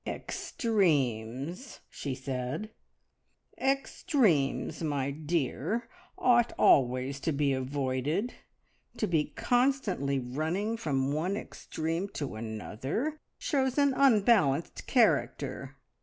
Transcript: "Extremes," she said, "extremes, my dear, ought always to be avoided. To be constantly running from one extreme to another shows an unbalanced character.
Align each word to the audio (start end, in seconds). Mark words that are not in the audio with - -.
"Extremes," 0.07 1.79
she 1.87 2.15
said, 2.15 2.71
"extremes, 3.59 4.81
my 4.81 5.11
dear, 5.11 5.87
ought 6.17 6.51
always 6.57 7.19
to 7.19 7.31
be 7.31 7.53
avoided. 7.53 8.33
To 8.97 9.05
be 9.05 9.25
constantly 9.35 10.17
running 10.17 10.75
from 10.75 11.11
one 11.11 11.37
extreme 11.37 12.09
to 12.13 12.35
another 12.35 13.19
shows 13.37 13.77
an 13.77 13.93
unbalanced 13.93 14.87
character. 14.87 15.75